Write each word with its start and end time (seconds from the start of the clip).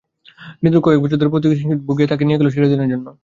হূদেরাগ 0.57 0.81
কয়েক 0.85 0.99
বছর 1.03 1.17
ধরে 1.19 1.33
পর্তুগিজ 1.33 1.57
কিংবদন্তিকে 1.59 1.87
ভুগিয়ে 1.87 2.09
তাঁকে 2.11 2.23
নিয়ে 2.25 2.39
গেল 2.39 2.47
চিরদিনের 2.53 2.91
জন্য। 2.93 3.07